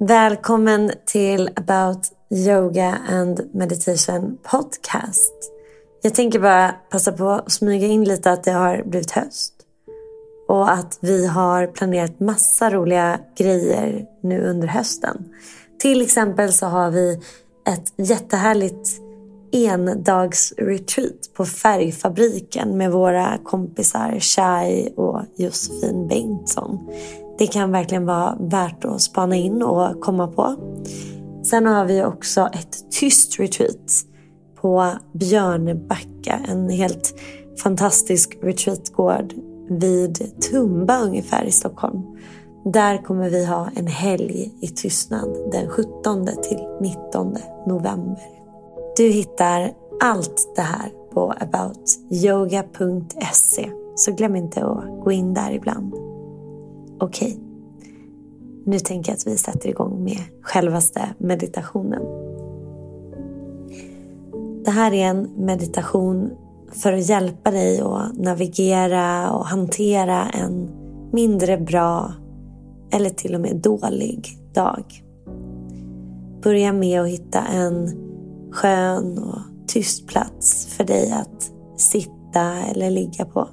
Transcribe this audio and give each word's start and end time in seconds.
Välkommen 0.00 0.92
till 1.06 1.50
About 1.56 1.98
Yoga 2.30 2.98
and 3.08 3.40
Meditation 3.52 4.38
Podcast. 4.42 5.34
Jag 6.02 6.14
tänker 6.14 6.38
bara 6.38 6.74
passa 6.90 7.12
på 7.12 7.30
att 7.30 7.52
smyga 7.52 7.86
in 7.86 8.04
lite 8.04 8.32
att 8.32 8.44
det 8.44 8.50
har 8.50 8.82
blivit 8.82 9.10
höst. 9.10 9.54
Och 10.48 10.72
att 10.72 10.98
vi 11.00 11.26
har 11.26 11.66
planerat 11.66 12.20
massa 12.20 12.70
roliga 12.70 13.20
grejer 13.38 14.06
nu 14.22 14.40
under 14.46 14.68
hösten. 14.68 15.24
Till 15.78 16.02
exempel 16.02 16.52
så 16.52 16.66
har 16.66 16.90
vi 16.90 17.20
ett 17.68 18.08
jättehärligt 18.08 19.00
endagsretreat 19.52 21.34
på 21.36 21.44
Färgfabriken 21.44 22.76
med 22.76 22.92
våra 22.92 23.38
kompisar 23.44 24.20
Shai 24.20 24.88
och 24.96 25.22
Josefin 25.36 26.08
Bengtsson. 26.08 26.88
Det 27.38 27.46
kan 27.46 27.72
verkligen 27.72 28.06
vara 28.06 28.36
värt 28.40 28.84
att 28.84 29.00
spana 29.00 29.36
in 29.36 29.62
och 29.62 30.00
komma 30.00 30.26
på. 30.26 30.54
Sen 31.50 31.66
har 31.66 31.84
vi 31.84 32.04
också 32.04 32.48
ett 32.52 32.90
tyst 32.90 33.40
retreat 33.40 34.04
på 34.60 34.92
Björnebacka. 35.12 36.40
En 36.48 36.70
helt 36.70 37.14
fantastisk 37.62 38.38
retreatgård 38.42 39.34
vid 39.68 40.42
Tumba 40.50 41.00
ungefär 41.00 41.44
i 41.44 41.52
Stockholm. 41.52 42.02
Där 42.64 43.04
kommer 43.04 43.30
vi 43.30 43.46
ha 43.46 43.68
en 43.76 43.86
helg 43.86 44.52
i 44.60 44.68
tystnad 44.68 45.28
den 45.52 45.68
17 45.68 46.26
till 46.26 46.58
19 46.80 47.36
november. 47.66 48.22
Du 48.96 49.10
hittar 49.10 49.72
allt 50.02 50.52
det 50.56 50.62
här 50.62 50.90
på 51.14 51.34
aboutyoga.se 51.40 53.70
så 53.94 54.12
glöm 54.12 54.36
inte 54.36 54.64
att 54.64 55.04
gå 55.04 55.12
in 55.12 55.34
där 55.34 55.52
ibland. 55.52 56.07
Okej, 57.00 57.28
okay. 57.28 57.38
nu 58.64 58.78
tänker 58.78 59.12
jag 59.12 59.16
att 59.16 59.26
vi 59.26 59.36
sätter 59.36 59.68
igång 59.68 60.04
med 60.04 60.18
självaste 60.42 61.00
meditationen. 61.18 62.02
Det 64.64 64.70
här 64.70 64.92
är 64.92 65.06
en 65.06 65.22
meditation 65.36 66.30
för 66.72 66.92
att 66.92 67.08
hjälpa 67.08 67.50
dig 67.50 67.80
att 67.80 68.16
navigera 68.16 69.32
och 69.32 69.46
hantera 69.46 70.28
en 70.28 70.68
mindre 71.12 71.58
bra 71.58 72.12
eller 72.90 73.10
till 73.10 73.34
och 73.34 73.40
med 73.40 73.56
dålig 73.56 74.28
dag. 74.54 74.84
Börja 76.42 76.72
med 76.72 77.00
att 77.00 77.08
hitta 77.08 77.46
en 77.46 77.88
skön 78.52 79.18
och 79.18 79.38
tyst 79.66 80.06
plats 80.06 80.66
för 80.66 80.84
dig 80.84 81.12
att 81.12 81.52
sitta 81.80 82.56
eller 82.70 82.90
ligga 82.90 83.24
på. 83.24 83.48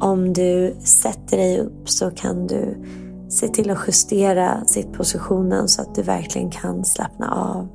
Om 0.00 0.32
du 0.32 0.76
sätter 0.80 1.36
dig 1.36 1.60
upp 1.60 1.88
så 1.88 2.10
kan 2.10 2.46
du 2.46 2.84
se 3.28 3.48
till 3.48 3.70
att 3.70 3.78
justera 3.86 4.64
sittpositionen 4.64 5.68
så 5.68 5.82
att 5.82 5.94
du 5.94 6.02
verkligen 6.02 6.50
kan 6.50 6.84
slappna 6.84 7.34
av. 7.34 7.68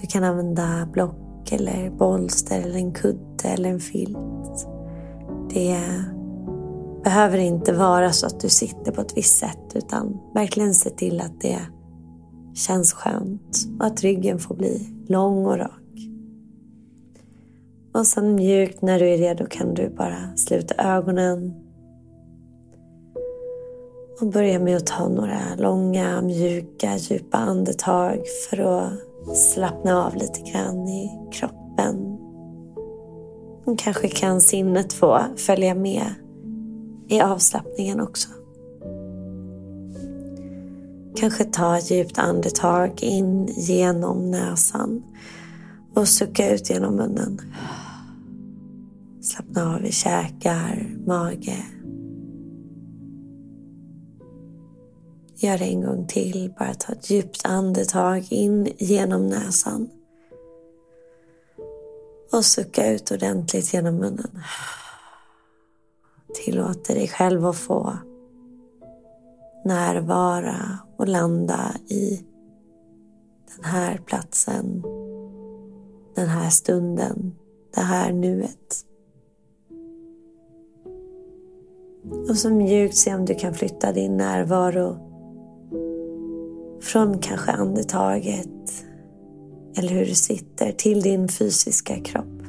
Du 0.00 0.06
kan 0.06 0.24
använda 0.24 0.88
block 0.92 1.52
eller 1.52 1.90
bolster 1.90 2.60
eller 2.60 2.76
en 2.76 2.92
kudde 2.92 3.48
eller 3.48 3.70
en 3.70 3.80
filt. 3.80 4.68
Det 5.54 5.80
behöver 7.04 7.38
inte 7.38 7.72
vara 7.72 8.12
så 8.12 8.26
att 8.26 8.40
du 8.40 8.48
sitter 8.48 8.92
på 8.92 9.00
ett 9.00 9.16
visst 9.16 9.38
sätt 9.38 9.72
utan 9.74 10.20
verkligen 10.34 10.74
se 10.74 10.90
till 10.90 11.20
att 11.20 11.40
det 11.40 11.58
känns 12.54 12.92
skönt 12.92 13.66
och 13.80 13.86
att 13.86 14.02
ryggen 14.02 14.38
får 14.38 14.54
bli 14.54 14.88
lång 15.08 15.46
och 15.46 15.58
rak. 15.58 15.83
Och 17.94 18.06
sen 18.06 18.34
mjukt 18.34 18.82
när 18.82 18.98
du 18.98 19.08
är 19.08 19.18
redo 19.18 19.46
kan 19.46 19.74
du 19.74 19.88
bara 19.88 20.36
sluta 20.36 20.74
ögonen 20.74 21.54
och 24.20 24.26
börja 24.26 24.58
med 24.58 24.76
att 24.76 24.86
ta 24.86 25.08
några 25.08 25.40
långa, 25.58 26.22
mjuka, 26.22 26.96
djupa 26.96 27.38
andetag 27.38 28.18
för 28.50 28.60
att 28.60 28.92
slappna 29.36 30.06
av 30.06 30.14
lite 30.14 30.40
grann 30.40 30.88
i 30.88 31.10
kroppen. 31.32 32.18
Och 33.64 33.78
kanske 33.78 34.08
kan 34.08 34.40
sinnet 34.40 34.92
få 34.92 35.20
följa 35.36 35.74
med 35.74 36.06
i 37.08 37.20
avslappningen 37.20 38.00
också. 38.00 38.28
Kanske 41.16 41.44
ta 41.44 41.78
ett 41.78 41.90
djupt 41.90 42.18
andetag 42.18 43.02
in 43.02 43.46
genom 43.46 44.30
näsan 44.30 45.02
och 45.94 46.08
sucka 46.08 46.54
ut 46.54 46.70
genom 46.70 46.96
munnen. 46.96 47.40
Slappna 49.24 49.74
av 49.74 49.86
i 49.86 49.92
käkar, 49.92 50.96
mage. 51.06 51.64
Gör 55.36 55.58
det 55.58 55.64
en 55.64 55.80
gång 55.80 56.06
till. 56.06 56.54
Bara 56.58 56.74
ta 56.74 56.92
ett 56.92 57.10
djupt 57.10 57.40
andetag 57.44 58.26
in 58.30 58.68
genom 58.78 59.26
näsan. 59.26 59.90
Och 62.32 62.44
sucka 62.44 62.92
ut 62.92 63.10
ordentligt 63.10 63.74
genom 63.74 63.94
munnen. 63.94 64.40
Tillåter 66.34 66.94
dig 66.94 67.08
själv 67.08 67.46
att 67.46 67.56
få 67.56 67.92
närvara 69.64 70.78
och 70.96 71.08
landa 71.08 71.74
i 71.88 72.24
den 73.56 73.64
här 73.64 73.98
platsen, 73.98 74.82
den 76.14 76.28
här 76.28 76.50
stunden, 76.50 77.34
det 77.74 77.80
här 77.80 78.12
nuet. 78.12 78.84
Och 82.28 82.36
så 82.36 82.50
mjukt 82.50 82.96
se 82.96 83.14
om 83.14 83.24
du 83.24 83.34
kan 83.34 83.54
flytta 83.54 83.92
din 83.92 84.16
närvaro 84.16 84.96
från 86.82 87.18
kanske 87.18 87.52
andetaget 87.52 88.48
eller 89.76 89.88
hur 89.88 90.06
du 90.06 90.14
sitter 90.14 90.72
till 90.72 91.02
din 91.02 91.28
fysiska 91.28 91.96
kropp. 91.96 92.42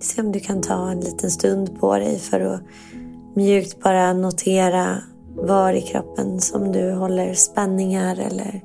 Se 0.00 0.22
om 0.22 0.32
du 0.32 0.40
kan 0.40 0.60
ta 0.60 0.90
en 0.90 1.00
liten 1.00 1.30
stund 1.30 1.80
på 1.80 1.98
dig 1.98 2.18
för 2.18 2.40
att 2.40 2.60
mjukt 3.34 3.82
bara 3.82 4.12
notera 4.12 5.02
var 5.34 5.72
i 5.72 5.82
kroppen 5.82 6.40
som 6.40 6.72
du 6.72 6.92
håller 6.92 7.34
spänningar 7.34 8.16
eller 8.16 8.60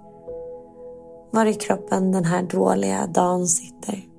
var 1.32 1.46
i 1.46 1.54
kroppen 1.54 2.12
den 2.12 2.26
här 2.26 2.44
dåliga 2.44 3.08
dagen 3.08 3.48
sitter. 3.48 4.13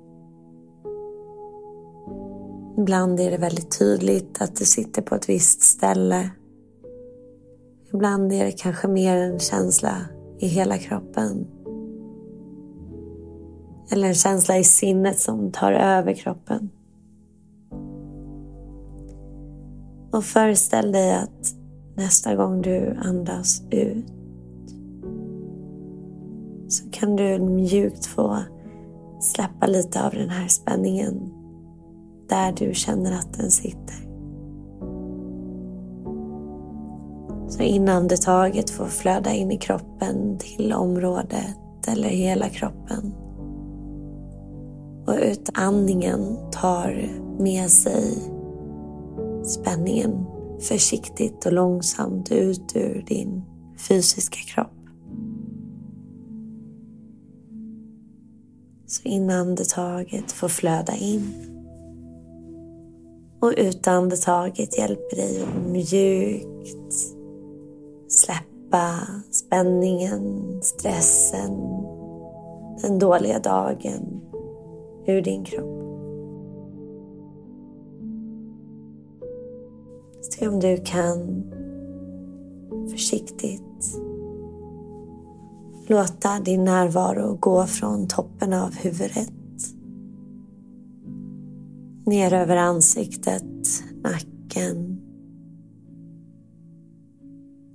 Ibland 2.77 3.19
är 3.19 3.31
det 3.31 3.37
väldigt 3.37 3.79
tydligt 3.79 4.41
att 4.41 4.55
du 4.55 4.65
sitter 4.65 5.01
på 5.01 5.15
ett 5.15 5.29
visst 5.29 5.61
ställe. 5.61 6.29
Ibland 7.93 8.33
är 8.33 8.45
det 8.45 8.51
kanske 8.51 8.87
mer 8.87 9.17
en 9.17 9.39
känsla 9.39 9.95
i 10.39 10.47
hela 10.47 10.77
kroppen. 10.77 11.47
Eller 13.91 14.07
en 14.07 14.15
känsla 14.15 14.57
i 14.57 14.63
sinnet 14.63 15.19
som 15.19 15.51
tar 15.51 15.71
över 15.71 16.13
kroppen. 16.13 16.69
Och 20.11 20.23
föreställ 20.23 20.91
dig 20.91 21.15
att 21.15 21.55
nästa 21.95 22.35
gång 22.35 22.61
du 22.61 22.97
andas 23.01 23.63
ut 23.71 24.05
så 26.67 26.89
kan 26.91 27.15
du 27.15 27.39
mjukt 27.39 28.05
få 28.05 28.37
släppa 29.21 29.67
lite 29.67 30.05
av 30.05 30.11
den 30.13 30.29
här 30.29 30.47
spänningen 30.47 31.31
där 32.29 32.51
du 32.51 32.73
känner 32.73 33.11
att 33.11 33.33
den 33.33 33.51
sitter. 33.51 34.05
Så 37.49 37.63
inandetaget 37.63 38.69
får 38.69 38.85
flöda 38.85 39.33
in 39.33 39.51
i 39.51 39.57
kroppen 39.57 40.37
till 40.37 40.73
området 40.73 41.87
eller 41.87 42.09
hela 42.09 42.49
kroppen. 42.49 43.13
Och 45.07 45.15
utandningen 45.21 46.37
tar 46.51 47.09
med 47.39 47.69
sig 47.69 48.17
spänningen 49.43 50.25
försiktigt 50.61 51.45
och 51.45 51.53
långsamt 51.53 52.31
ut 52.31 52.75
ur 52.75 53.03
din 53.07 53.43
fysiska 53.87 54.39
kropp. 54.53 54.71
Så 58.87 59.01
inandetaget 59.03 60.31
får 60.31 60.47
flöda 60.47 60.95
in. 60.95 61.54
Och 63.45 63.53
utandetaget 63.57 64.77
hjälper 64.77 65.15
dig 65.15 65.43
att 65.43 65.71
mjukt 65.71 66.93
släppa 68.07 68.99
spänningen, 69.31 70.59
stressen, 70.61 71.51
den 72.81 72.99
dåliga 72.99 73.39
dagen 73.39 74.21
ur 75.07 75.21
din 75.21 75.43
kropp. 75.43 75.81
Se 80.21 80.47
om 80.47 80.59
du 80.59 80.77
kan 80.85 81.43
försiktigt 82.91 83.99
låta 85.87 86.39
din 86.39 86.63
närvaro 86.63 87.37
gå 87.39 87.65
från 87.65 88.07
toppen 88.07 88.53
av 88.53 88.75
huvudet 88.75 89.44
ner 92.05 92.33
över 92.33 92.57
ansiktet, 92.57 93.83
nacken, 94.03 95.01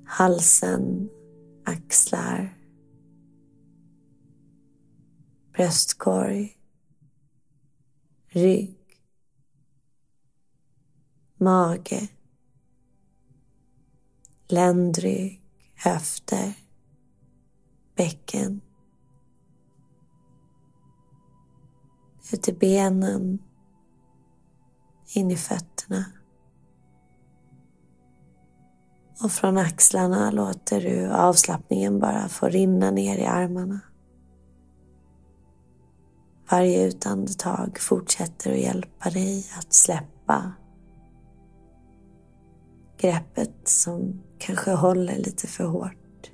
halsen, 0.06 1.09
axlar, 1.65 2.59
bröstkorg, 5.53 6.59
rygg, 8.29 9.00
mage, 11.37 12.09
ländrygg, 14.49 15.43
höfter, 15.75 16.53
bäcken. 17.97 18.61
Ut 22.33 22.49
i 22.49 22.53
benen, 22.53 23.38
in 25.15 25.31
i 25.31 25.37
fötterna. 25.37 26.05
Och 29.23 29.33
från 29.33 29.59
axlarna 29.59 30.31
låter 30.31 30.81
du 30.81 31.11
avslappningen 31.11 32.01
bara 32.01 32.29
få 32.29 32.49
rinna 32.49 32.91
ner 32.91 33.19
i 33.19 33.27
armarna. 33.27 33.81
Varje 36.51 36.87
utandetag 36.87 37.79
fortsätter 37.81 38.53
att 38.53 38.59
hjälpa 38.59 39.11
dig 39.11 39.47
att 39.59 39.73
släppa 39.75 40.53
greppet 42.99 43.69
som 43.69 44.23
kanske 44.39 44.71
håller 44.71 45.17
lite 45.17 45.47
för 45.47 45.65
hårt. 45.65 46.31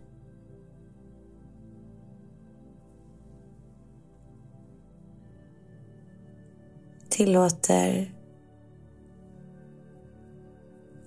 Tillåter 7.09 8.16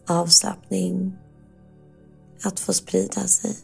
avslappning 0.10 1.18
att 2.44 2.60
få 2.60 2.74
sprida 2.74 3.22
sig. 3.22 3.56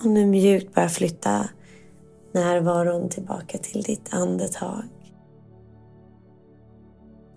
Och 0.00 0.06
nu 0.06 0.26
mjukt 0.26 0.74
bara 0.74 0.88
flytta 0.88 1.48
närvaron 2.32 3.08
tillbaka 3.08 3.58
till 3.58 3.82
ditt 3.82 4.14
andetag. 4.14 4.84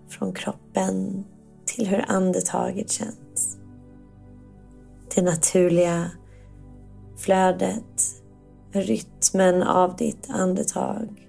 Från 0.08 0.32
kroppen 0.32 1.24
till 1.64 1.86
hur 1.86 2.04
andetaget 2.08 2.90
känns. 2.90 3.58
Det 5.14 5.22
naturliga 5.22 6.10
flödet, 7.16 8.00
rytmen 8.72 9.62
av 9.62 9.96
ditt 9.96 10.30
andetag. 10.30 11.28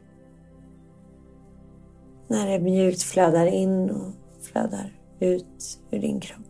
När 2.27 2.47
det 2.47 2.59
mjukt 2.59 3.03
flödar 3.03 3.45
in 3.45 3.89
och 3.89 4.11
flödar 4.41 4.99
ut 5.19 5.79
ur 5.91 5.99
din 5.99 6.19
kropp. 6.19 6.45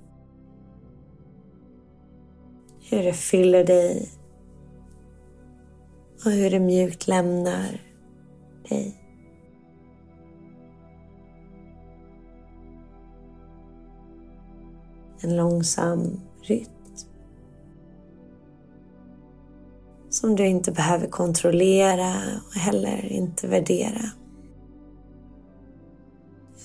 Hur 2.90 3.04
det 3.04 3.14
fyller 3.14 3.64
dig 3.64 4.10
och 6.26 6.32
hur 6.32 6.52
det 6.52 6.60
mjukt 6.60 7.08
lämnar 7.08 7.82
dig. 8.70 9.00
En 15.22 15.36
långsam 15.36 16.22
rytm 16.42 16.74
som 20.14 20.36
du 20.36 20.48
inte 20.48 20.72
behöver 20.72 21.08
kontrollera 21.08 22.14
och 22.48 22.54
heller 22.54 23.06
inte 23.06 23.48
värdera. 23.48 24.02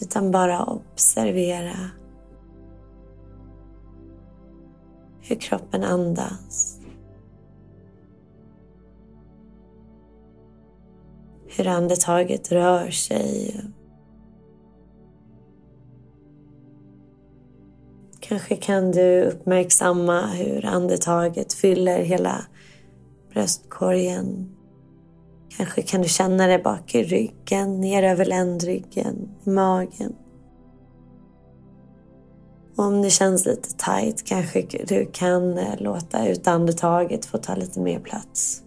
Utan 0.01 0.31
bara 0.31 0.65
observera 0.65 1.91
hur 5.21 5.37
kroppen 5.37 5.85
andas. 5.85 6.79
hur 11.59 11.67
andetaget 11.67 12.53
rör 12.53 12.91
sig. 12.91 13.61
Kanske 18.21 18.57
kan 18.57 18.91
du 18.93 19.23
uppmärksamma 19.23 20.27
hur 20.27 20.65
andetaget 20.65 21.53
fyller 21.53 22.03
hela 22.03 22.45
bröstkorgen. 23.33 24.58
Kanske 25.57 25.83
kan 25.83 26.03
du 26.03 26.09
känna 26.09 26.47
det 26.47 26.59
bak 26.59 26.95
i 26.95 27.03
ryggen, 27.03 27.81
ner 27.81 28.03
över 28.03 28.25
ländryggen, 28.25 29.29
i 29.45 29.51
magen. 29.51 30.15
Och 32.77 32.85
om 32.85 33.03
det 33.03 33.11
känns 33.11 33.47
lite 33.47 33.69
tight 33.77 34.25
kanske 34.27 34.67
du 34.89 35.11
kan 35.13 35.59
eh, 35.59 35.81
låta 35.81 36.29
utandetaget 36.29 37.27
få 37.27 37.39
ta 37.39 37.55
lite 37.55 37.81
mer 37.81 38.01
plats. 38.01 38.63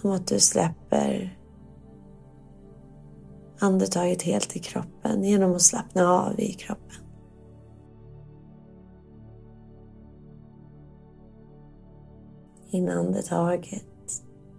Som 0.00 0.10
att 0.10 0.26
du 0.26 0.40
släpper 0.40 1.38
andetaget 3.58 4.22
helt 4.22 4.56
i 4.56 4.58
kroppen 4.58 5.24
genom 5.24 5.54
att 5.54 5.62
slappna 5.62 6.12
av 6.12 6.40
i 6.40 6.52
kroppen. 6.52 7.01
In 12.74 12.88
andetaget 12.88 13.84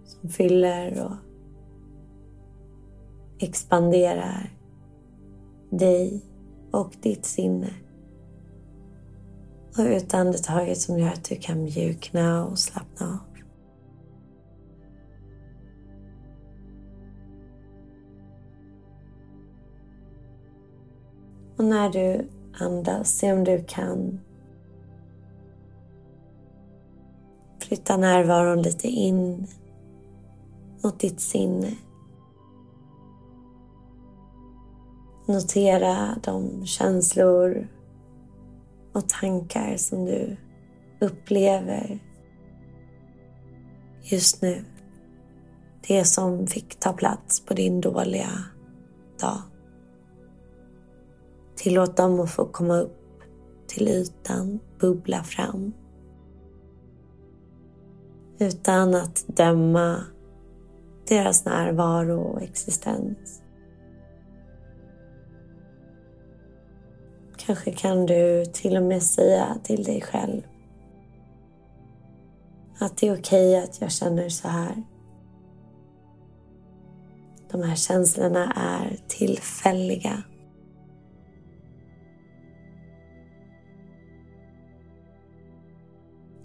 som 0.04 0.28
fyller 0.28 1.04
och 1.04 1.16
expanderar 3.38 4.50
dig 5.70 6.20
och 6.72 6.92
ditt 7.02 7.24
sinne. 7.24 7.70
Och 9.78 9.84
ut 9.84 10.14
andetaget 10.14 10.78
som 10.78 10.98
gör 10.98 11.08
att 11.08 11.24
du 11.24 11.36
kan 11.36 11.62
mjukna 11.62 12.46
och 12.46 12.58
slappna 12.58 13.06
av. 13.06 13.34
Och 21.56 21.64
när 21.64 21.90
du 21.90 22.28
andas, 22.60 23.10
se 23.10 23.32
om 23.32 23.44
du 23.44 23.64
kan 23.64 24.20
flytta 27.64 27.96
närvaron 27.96 28.62
lite 28.62 28.88
in 28.88 29.46
mot 30.82 31.00
ditt 31.00 31.20
sinne. 31.20 31.76
Notera 35.26 36.18
de 36.22 36.66
känslor 36.66 37.68
och 38.92 39.08
tankar 39.08 39.76
som 39.76 40.04
du 40.04 40.36
upplever 41.00 41.98
just 44.02 44.42
nu. 44.42 44.64
Det 45.88 46.04
som 46.04 46.46
fick 46.46 46.80
ta 46.80 46.92
plats 46.92 47.40
på 47.40 47.54
din 47.54 47.80
dåliga 47.80 48.30
dag. 49.20 49.42
Tillåt 51.56 51.96
dem 51.96 52.20
att 52.20 52.30
få 52.30 52.46
komma 52.46 52.78
upp 52.78 53.20
till 53.66 53.88
ytan, 53.88 54.58
bubbla 54.80 55.22
fram. 55.22 55.72
Utan 58.38 58.94
att 58.94 59.24
döma 59.26 60.04
deras 61.08 61.44
närvaro 61.44 62.20
och 62.20 62.42
existens. 62.42 63.42
Kanske 67.36 67.72
kan 67.72 68.06
du 68.06 68.44
till 68.44 68.76
och 68.76 68.82
med 68.82 69.02
säga 69.02 69.56
till 69.64 69.84
dig 69.84 70.00
själv 70.00 70.42
att 72.78 72.96
det 72.96 73.08
är 73.08 73.18
okej 73.18 73.58
okay 73.58 73.64
att 73.64 73.80
jag 73.80 73.92
känner 73.92 74.28
så 74.28 74.48
här. 74.48 74.82
De 77.50 77.62
här 77.62 77.76
känslorna 77.76 78.52
är 78.56 78.98
tillfälliga. 79.08 80.22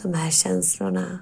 de 0.02 0.14
här 0.14 0.32
känslorna 0.32 1.20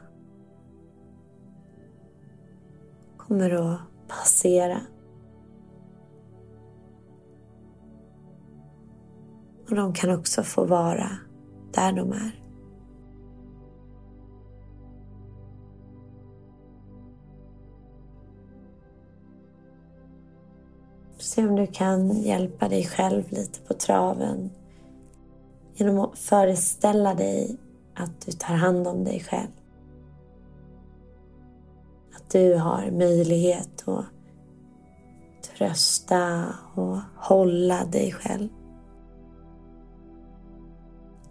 kommer 3.28 3.52
att 3.52 3.80
passera. 4.08 4.82
Och 9.70 9.76
de 9.76 9.94
kan 9.94 10.20
också 10.20 10.44
få 10.44 10.66
vara 10.66 11.10
där 11.74 11.92
de 11.92 12.12
är. 12.12 12.44
Se 21.18 21.48
om 21.48 21.56
du 21.56 21.68
kan 21.68 22.22
hjälpa 22.22 22.70
dig 22.70 22.86
själv 22.86 23.24
lite 23.30 23.60
på 23.60 23.74
traven 23.74 24.50
genom 25.74 26.00
att 26.00 26.20
föreställa 26.20 27.14
dig 27.14 27.58
att 27.96 28.26
du 28.26 28.32
tar 28.32 28.54
hand 28.54 28.88
om 28.88 29.04
dig 29.04 29.20
själv. 29.20 29.57
Att 32.28 32.32
du 32.32 32.56
har 32.56 32.92
möjlighet 32.92 33.88
att 33.88 34.06
trösta 35.58 36.46
och 36.76 36.98
hålla 37.16 37.86
dig 37.86 38.12
själv. 38.12 38.50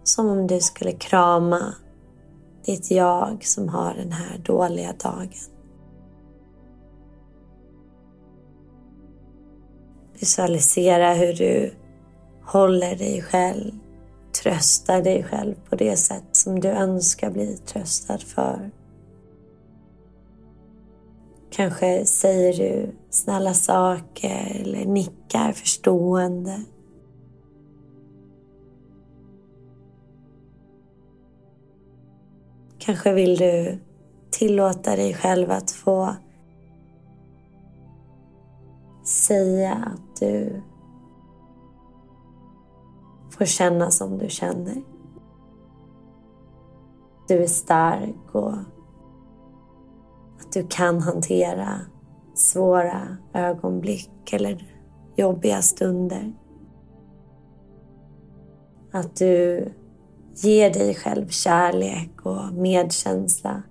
Som 0.02 0.28
om 0.28 0.46
du 0.46 0.60
skulle 0.60 0.92
krama 0.92 1.74
ditt 2.64 2.90
jag 2.90 3.44
som 3.44 3.68
har 3.68 3.94
den 3.94 4.12
här 4.12 4.38
dåliga 4.38 4.92
dagen. 5.02 5.30
Visualisera 10.20 11.14
hur 11.14 11.32
du 11.32 11.74
håller 12.44 12.96
dig 12.96 13.22
själv, 13.22 13.72
tröstar 14.42 15.02
dig 15.02 15.24
själv 15.24 15.54
på 15.70 15.76
det 15.76 15.96
sätt 15.96 16.28
som 16.32 16.60
du 16.60 16.68
önskar 16.68 17.30
bli 17.30 17.56
tröstad 17.56 18.18
för. 18.18 18.70
Kanske 21.56 22.06
säger 22.06 22.52
du 22.52 22.96
snälla 23.10 23.54
saker 23.54 24.60
eller 24.60 24.84
nickar 24.84 25.52
förstående. 25.52 26.62
Kanske 32.78 33.12
vill 33.12 33.36
du 33.36 33.78
tillåta 34.30 34.96
dig 34.96 35.14
själv 35.14 35.50
att 35.50 35.70
få 35.70 36.16
säga 39.04 39.74
att 39.74 40.20
du 40.20 40.62
får 43.30 43.44
känna 43.44 43.90
som 43.90 44.18
du 44.18 44.28
känner. 44.28 44.82
Du 47.28 47.42
är 47.42 47.46
stark 47.46 48.34
och 48.34 48.54
du 50.56 50.66
kan 50.68 51.00
hantera 51.00 51.80
svåra 52.34 53.16
ögonblick 53.34 54.32
eller 54.32 54.66
jobbiga 55.16 55.62
stunder. 55.62 56.32
Att 58.92 59.16
du 59.16 59.68
ger 60.34 60.70
dig 60.70 60.94
själv 60.94 61.28
kärlek 61.28 62.26
och 62.26 62.52
medkänsla 62.52 63.62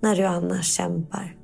när 0.00 0.16
du 0.16 0.24
annars 0.24 0.66
kämpar. 0.76 1.37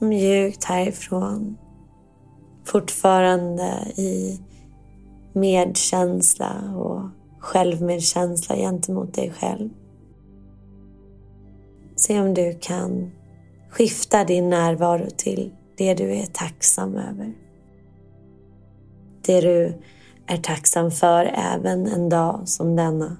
Mjukt 0.00 0.64
härifrån. 0.64 1.56
Fortfarande 2.64 3.84
i 3.96 4.40
medkänsla 5.32 6.74
och 6.76 7.02
självmedkänsla 7.38 8.56
gentemot 8.56 9.14
dig 9.14 9.30
själv. 9.30 9.70
Se 11.96 12.20
om 12.20 12.34
du 12.34 12.58
kan 12.60 13.10
skifta 13.70 14.24
din 14.24 14.50
närvaro 14.50 15.06
till 15.16 15.52
det 15.76 15.94
du 15.94 16.14
är 16.14 16.26
tacksam 16.26 16.96
över. 16.96 17.32
Det 19.26 19.40
du 19.40 19.74
är 20.26 20.36
tacksam 20.36 20.90
för 20.90 21.24
även 21.24 21.86
en 21.86 22.08
dag 22.08 22.48
som 22.48 22.76
denna. 22.76 23.16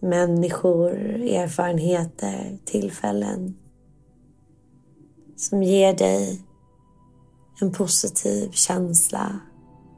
Människor, 0.00 0.90
erfarenheter, 1.22 2.58
tillfällen 2.64 3.54
som 5.36 5.62
ger 5.62 5.94
dig 5.94 6.42
en 7.60 7.72
positiv 7.72 8.50
känsla, 8.50 9.40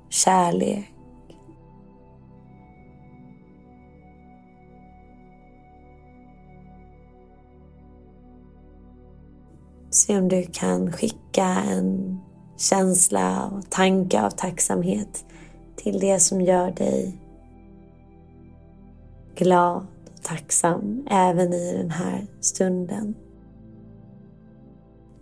kärlek. 0.08 0.94
Se 9.90 10.18
om 10.18 10.28
du 10.28 10.42
kan 10.52 10.92
skicka 10.92 11.44
en 11.44 12.20
känsla 12.56 13.46
och 13.46 13.70
tanke 13.70 14.22
av 14.22 14.30
tacksamhet 14.30 15.24
till 15.76 16.00
det 16.00 16.20
som 16.20 16.40
gör 16.40 16.70
dig 16.70 17.19
glad 19.40 19.86
och 20.16 20.22
tacksam 20.22 21.06
även 21.10 21.52
i 21.52 21.76
den 21.76 21.90
här 21.90 22.26
stunden. 22.40 23.14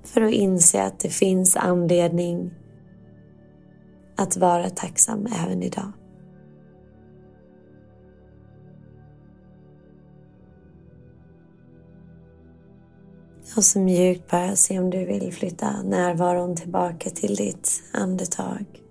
För 0.04 0.20
att 0.20 0.32
inse 0.32 0.82
att 0.82 1.00
det 1.00 1.08
finns 1.08 1.56
anledning 1.56 2.54
att 4.16 4.37
vara 4.37 4.70
tacksam 4.70 5.26
även 5.44 5.62
idag. 5.62 5.92
Och 13.56 13.64
så 13.64 13.78
mjukt 13.78 14.30
bara 14.30 14.56
se 14.56 14.78
om 14.78 14.90
du 14.90 15.04
vill 15.04 15.32
flytta 15.32 15.82
närvaron 15.82 16.56
tillbaka 16.56 17.10
till 17.10 17.34
ditt 17.34 17.82
andetag. 17.92 18.88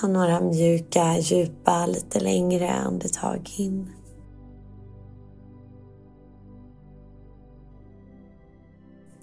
Ta 0.00 0.08
några 0.08 0.40
mjuka, 0.40 1.18
djupa, 1.18 1.86
lite 1.86 2.20
längre 2.20 2.70
andetag 2.70 3.50
in. 3.56 3.92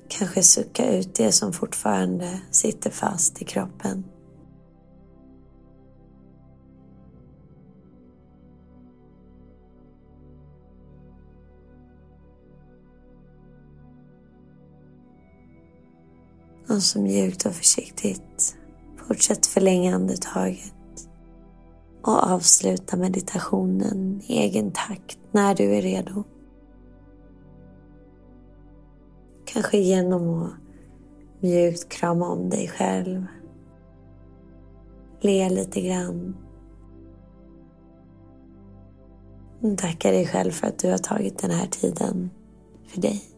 Kanske 0.07 0.43
sucka 0.43 0.91
ut 0.91 1.15
det 1.15 1.31
som 1.31 1.53
fortfarande 1.53 2.41
sitter 2.51 2.89
fast 2.89 3.41
i 3.41 3.45
kroppen. 3.45 4.03
Och 16.69 16.83
så 16.83 17.01
mjukt 17.01 17.45
och 17.45 17.53
försiktigt 17.53 18.57
Fortsätt 19.07 19.45
förlänga 19.45 19.95
andetaget 19.95 20.73
och 22.01 22.23
avsluta 22.23 22.97
meditationen 22.97 24.21
i 24.27 24.37
egen 24.37 24.71
takt 24.71 25.19
när 25.31 25.55
du 25.55 25.75
är 25.75 25.81
redo. 25.81 26.23
Kanske 29.45 29.77
genom 29.77 30.43
att 30.43 30.53
mjukt 31.39 31.89
krama 31.89 32.29
om 32.29 32.49
dig 32.49 32.67
själv. 32.67 33.25
Le 35.21 35.49
lite 35.49 35.81
grann. 35.81 36.35
Tacka 39.77 40.11
dig 40.11 40.27
själv 40.27 40.51
för 40.51 40.67
att 40.67 40.79
du 40.79 40.91
har 40.91 40.97
tagit 40.97 41.39
den 41.39 41.51
här 41.51 41.67
tiden 41.67 42.29
för 42.87 43.01
dig. 43.01 43.36